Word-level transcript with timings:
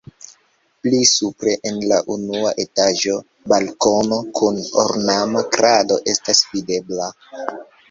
Pli 0.85 1.01
supre 1.09 1.53
en 1.71 1.77
la 1.91 1.99
unua 2.13 2.53
etaĝo 2.65 3.19
balkono 3.55 4.19
kun 4.41 4.59
ornama 4.87 5.47
krado 5.55 6.01
estas 6.17 6.45
videbla. 6.57 7.15